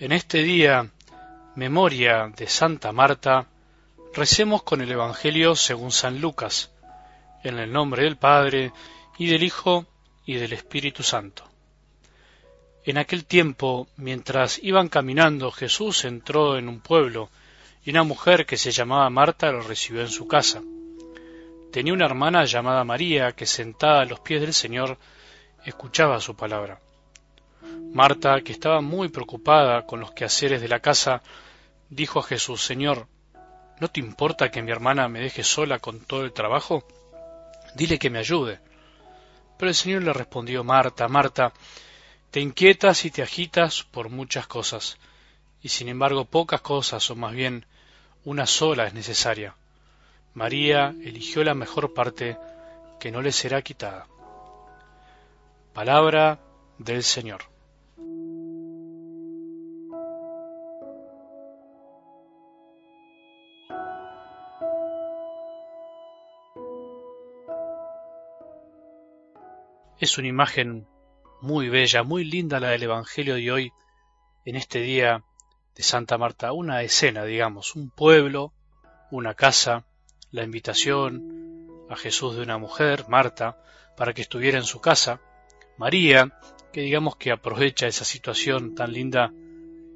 [0.00, 0.90] En este día,
[1.56, 3.48] memoria de Santa Marta,
[4.14, 6.70] recemos con el Evangelio según San Lucas,
[7.44, 8.72] en el nombre del Padre,
[9.18, 9.84] y del Hijo,
[10.24, 11.44] y del Espíritu Santo.
[12.86, 17.28] En aquel tiempo, mientras iban caminando, Jesús entró en un pueblo,
[17.84, 20.62] y una mujer que se llamaba Marta lo recibió en su casa.
[21.72, 24.96] Tenía una hermana llamada María, que sentada a los pies del Señor,
[25.66, 26.80] escuchaba su palabra.
[27.92, 31.22] Marta, que estaba muy preocupada con los quehaceres de la casa,
[31.88, 33.08] dijo a Jesús, Señor,
[33.80, 36.86] ¿no te importa que mi hermana me deje sola con todo el trabajo?
[37.74, 38.60] Dile que me ayude.
[39.58, 41.52] Pero el Señor le respondió, Marta, Marta,
[42.30, 44.98] te inquietas y te agitas por muchas cosas,
[45.60, 47.66] y sin embargo pocas cosas, o más bien
[48.24, 49.54] una sola es necesaria.
[50.34, 52.38] María eligió la mejor parte
[53.00, 54.06] que no le será quitada.
[55.74, 56.38] Palabra
[56.78, 57.49] del Señor.
[70.00, 70.86] Es una imagen
[71.42, 73.72] muy bella, muy linda la del Evangelio de hoy,
[74.46, 75.22] en este día
[75.76, 76.52] de Santa Marta.
[76.52, 78.54] Una escena, digamos, un pueblo,
[79.10, 79.84] una casa,
[80.30, 83.62] la invitación a Jesús de una mujer, Marta,
[83.94, 85.20] para que estuviera en su casa,
[85.76, 86.32] María,
[86.72, 89.34] que digamos que aprovecha esa situación tan linda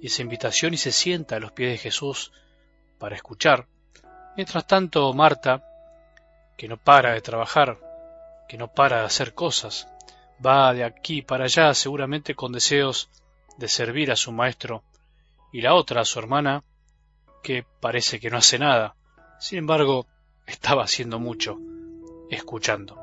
[0.00, 2.30] y esa invitación y se sienta a los pies de Jesús
[3.00, 3.66] para escuchar.
[4.36, 5.64] Mientras tanto, Marta,
[6.56, 7.87] que no para de trabajar,
[8.48, 9.88] que no para de hacer cosas,
[10.44, 13.10] va de aquí para allá seguramente con deseos
[13.58, 14.82] de servir a su maestro,
[15.52, 16.62] y la otra, su hermana,
[17.42, 18.94] que parece que no hace nada,
[19.38, 20.06] sin embargo,
[20.46, 21.58] estaba haciendo mucho,
[22.30, 22.98] escuchando.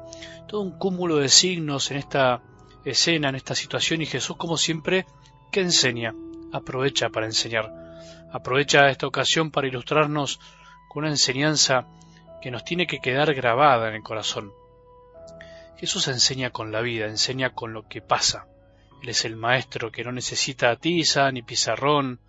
[0.47, 2.41] Todo un cúmulo de signos en esta
[2.83, 5.05] escena, en esta situación, y Jesús, como siempre,
[5.51, 6.13] que enseña,
[6.51, 7.73] aprovecha para enseñar,
[8.31, 10.39] aprovecha esta ocasión para ilustrarnos
[10.89, 11.87] con una enseñanza
[12.41, 14.53] que nos tiene que quedar grabada en el corazón.
[15.77, 18.47] Jesús enseña con la vida, enseña con lo que pasa.
[19.03, 22.19] Él es el maestro que no necesita tiza ni pizarrón.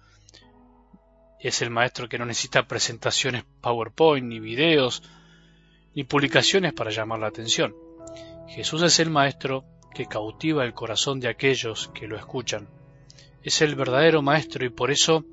[1.38, 5.02] Es el maestro que no necesita presentaciones PowerPoint, ni videos,
[5.94, 7.74] ni publicaciones para llamar la atención.
[8.48, 9.64] Jesús es el maestro
[9.94, 12.68] que cautiva el corazón de aquellos que lo escuchan.
[13.42, 15.24] Es el verdadero maestro y por eso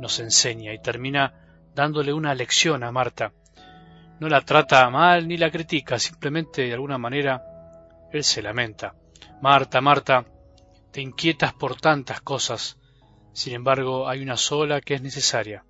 [0.00, 1.34] nos enseña y termina
[1.74, 3.32] dándole una lección a Marta.
[4.18, 7.49] No la trata mal ni la critica, simplemente de alguna manera
[8.12, 8.94] él se lamenta.
[9.40, 10.26] Marta, Marta,
[10.92, 12.78] te inquietas por tantas cosas.
[13.32, 15.64] Sin embargo, hay una sola que es necesaria.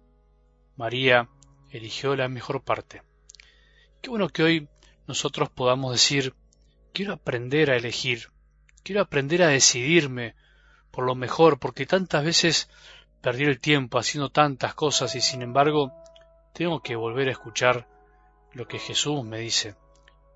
[0.77, 1.29] María
[1.71, 3.03] eligió la mejor parte.
[4.01, 4.69] Qué bueno que hoy
[5.07, 6.35] nosotros podamos decir,
[6.93, 8.31] quiero aprender a elegir,
[8.83, 10.35] quiero aprender a decidirme
[10.91, 12.69] por lo mejor, porque tantas veces
[13.21, 15.93] perdí el tiempo haciendo tantas cosas y sin embargo
[16.55, 17.87] tengo que volver a escuchar
[18.53, 19.77] lo que Jesús me dice.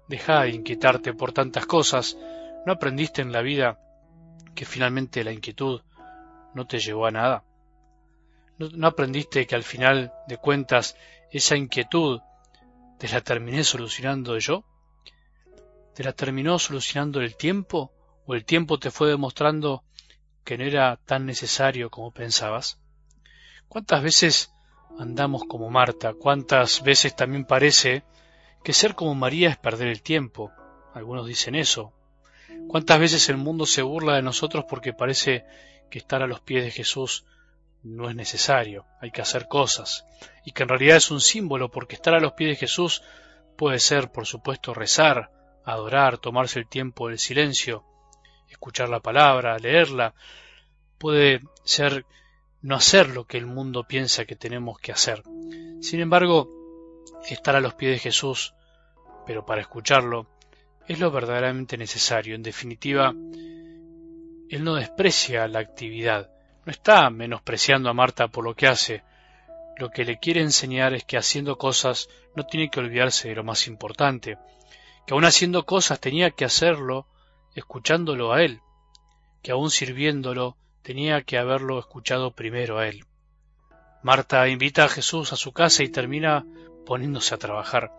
[0.08, 2.16] Deja de inquietarte por tantas cosas.
[2.66, 3.78] ¿No aprendiste en la vida
[4.54, 5.82] que finalmente la inquietud
[6.54, 7.44] no te llevó a nada?
[8.58, 10.96] ¿No, aprendiste que al final de cuentas
[11.30, 12.20] esa inquietud
[12.98, 14.64] te la terminé solucionando yo?
[15.94, 17.92] ¿Te la terminó solucionando el tiempo?
[18.26, 19.84] ¿O el tiempo te fue demostrando
[20.44, 22.78] que no era tan necesario como pensabas?
[23.68, 24.54] ¿Cuántas veces
[24.98, 26.14] andamos como Marta?
[26.14, 28.04] ¿Cuántas veces también parece
[28.64, 30.50] que ser como María es perder el tiempo.
[30.94, 31.92] Algunos dicen eso.
[32.66, 35.44] ¿Cuántas veces el mundo se burla de nosotros porque parece
[35.90, 37.24] que estar a los pies de Jesús
[37.82, 40.06] no es necesario, hay que hacer cosas,
[40.46, 43.02] y que en realidad es un símbolo porque estar a los pies de Jesús
[43.56, 45.30] puede ser, por supuesto, rezar,
[45.64, 47.84] adorar, tomarse el tiempo del silencio,
[48.48, 50.14] escuchar la palabra, leerla,
[50.96, 52.06] puede ser
[52.62, 55.22] no hacer lo que el mundo piensa que tenemos que hacer.
[55.82, 56.63] Sin embargo,
[57.32, 58.54] estar a los pies de Jesús,
[59.26, 60.26] pero para escucharlo,
[60.86, 62.34] es lo verdaderamente necesario.
[62.34, 63.14] En definitiva,
[64.50, 66.30] Él no desprecia la actividad,
[66.66, 69.02] no está menospreciando a Marta por lo que hace.
[69.76, 73.44] Lo que le quiere enseñar es que haciendo cosas no tiene que olvidarse de lo
[73.44, 74.38] más importante,
[75.06, 77.06] que aun haciendo cosas tenía que hacerlo
[77.54, 78.60] escuchándolo a Él,
[79.42, 83.04] que aun sirviéndolo tenía que haberlo escuchado primero a Él.
[84.04, 86.44] Marta invita a Jesús a su casa y termina
[86.84, 87.90] poniéndose a trabajar.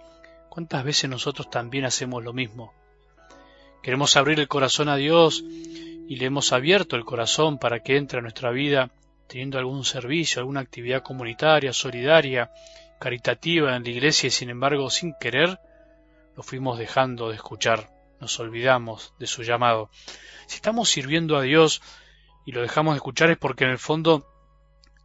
[0.49, 2.75] ¿Cuántas veces nosotros también hacemos lo mismo?
[3.81, 8.19] Queremos abrir el corazón a Dios y le hemos abierto el corazón para que entre
[8.19, 8.91] a nuestra vida
[9.27, 12.51] teniendo algún servicio, alguna actividad comunitaria, solidaria,
[12.99, 15.59] caritativa en la iglesia y sin embargo sin querer
[16.37, 17.89] lo fuimos dejando de escuchar,
[18.21, 19.89] nos olvidamos de su llamado.
[20.45, 21.81] Si estamos sirviendo a Dios
[22.45, 24.34] y lo dejamos de escuchar es porque en el fondo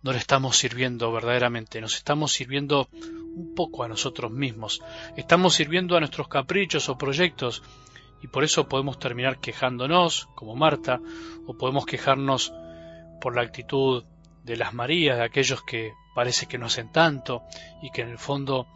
[0.03, 4.83] no le estamos sirviendo verdaderamente, nos estamos sirviendo un poco a nosotros mismos,
[5.17, 7.63] estamos sirviendo a nuestros caprichos o proyectos
[8.23, 11.01] y por eso podemos terminar quejándonos, como Marta,
[11.47, 12.53] o podemos quejarnos
[13.21, 14.05] por la actitud
[14.45, 17.43] de las Marías, de aquellos que parece que no hacen tanto
[17.83, 18.67] y que en el fondo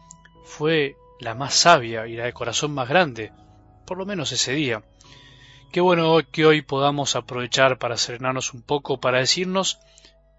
[0.43, 3.31] fue la más sabia y la de corazón más grande,
[3.85, 4.83] por lo menos ese día.
[5.71, 9.79] Qué bueno que hoy podamos aprovechar para serenarnos un poco, para decirnos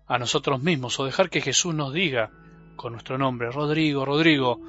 [0.07, 2.31] a nosotros mismos o dejar que Jesús nos diga
[2.77, 4.61] con nuestro nombre, Rodrigo, Rodrigo,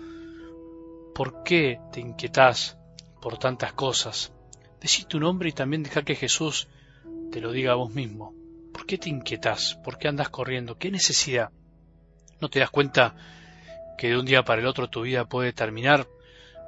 [1.14, 2.78] ¿por qué te inquietas
[3.22, 4.32] por tantas cosas?
[4.82, 6.68] Decí tu nombre y también deja que Jesús
[7.32, 8.34] te lo diga a vos mismo.
[8.74, 9.76] ¿Por qué te inquietas?
[9.84, 10.78] ¿Por qué andas corriendo?
[10.78, 11.52] ¿Qué necesidad?
[12.40, 13.16] ¿No te das cuenta
[13.98, 16.08] que de un día para el otro tu vida puede terminar?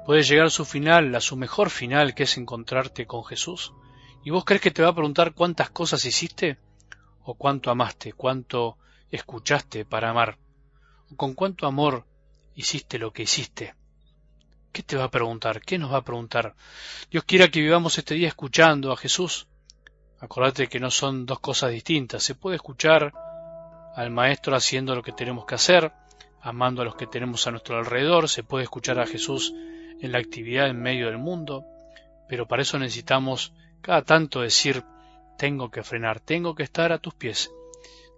[0.04, 3.72] Puede llegar a su final, a su mejor final, que es encontrarte con Jesús.
[4.24, 6.58] ¿Y vos crees que te va a preguntar cuántas cosas hiciste?
[7.24, 8.12] ¿O cuánto amaste?
[8.12, 8.78] ¿Cuánto
[9.10, 10.38] escuchaste para amar?
[11.12, 12.06] ¿O con cuánto amor
[12.54, 13.74] hiciste lo que hiciste?
[14.72, 15.60] ¿Qué te va a preguntar?
[15.60, 16.54] ¿Qué nos va a preguntar?
[17.10, 19.48] Dios quiera que vivamos este día escuchando a Jesús.
[20.20, 22.22] Acordate que no son dos cosas distintas.
[22.22, 23.12] Se puede escuchar
[23.96, 25.92] al Maestro haciendo lo que tenemos que hacer,
[26.40, 28.28] amando a los que tenemos a nuestro alrededor.
[28.28, 29.52] Se puede escuchar a Jesús
[30.00, 31.64] en la actividad en medio del mundo.
[32.28, 34.84] Pero para eso necesitamos cada tanto decir,
[35.40, 37.50] tengo que frenar, tengo que estar a tus pies.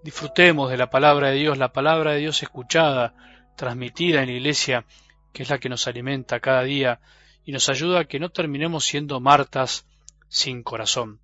[0.03, 3.15] Disfrutemos de la palabra de Dios, la palabra de Dios escuchada,
[3.57, 4.87] transmitida en la iglesia
[5.33, 7.01] que es la que nos alimenta cada día
[7.45, 9.87] y nos ayuda a que no terminemos siendo Martas
[10.27, 11.21] sin corazón,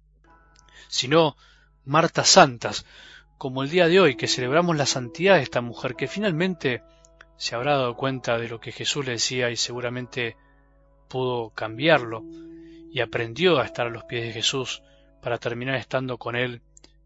[0.86, 1.36] sino
[1.84, 2.86] Martas santas,
[3.36, 6.80] como el día de hoy que celebramos la santidad de esta mujer que finalmente
[7.38, 10.36] se habrá dado cuenta de lo que Jesús le decía y seguramente
[11.08, 12.22] pudo cambiarlo
[12.92, 14.80] y aprendió a estar a los pies de Jesús
[15.20, 16.62] para terminar estando con Él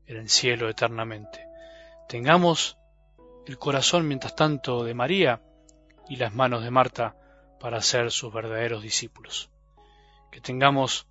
[0.06, 1.46] en el cielo eternamente.
[2.08, 2.76] Tengamos
[3.46, 5.40] el corazón mientras tanto de María,
[6.08, 7.16] y las manos de Marta
[7.60, 9.50] para ser sus verdaderos discípulos.
[10.30, 11.06] Que tengamos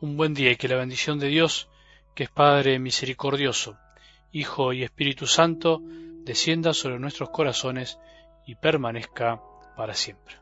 [0.00, 1.68] un buen día y que la bendición de Dios,
[2.14, 3.76] que es Padre misericordioso,
[4.32, 7.98] Hijo y Espíritu Santo, descienda sobre nuestros corazones
[8.46, 9.42] y permanezca
[9.76, 10.36] para siempre.